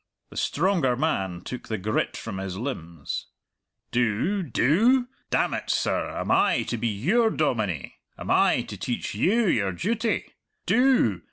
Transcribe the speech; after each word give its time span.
The 0.31 0.35
stronger 0.37 0.95
man 0.95 1.41
took 1.41 1.67
the 1.67 1.77
grit 1.77 2.17
from 2.17 2.39
his 2.39 2.57
limbs. 2.57 3.27
"Do 3.91 4.41
do? 4.41 5.07
Damn 5.29 5.53
it, 5.53 5.69
sir, 5.69 6.17
am 6.19 6.31
I 6.31 6.63
to 6.63 6.77
be 6.79 6.87
your 6.87 7.29
dominie? 7.29 7.97
Am 8.17 8.31
I 8.31 8.63
to 8.63 8.77
teach 8.77 9.13
you 9.13 9.45
your 9.45 9.73
duty? 9.73 10.33
Do! 10.65 11.19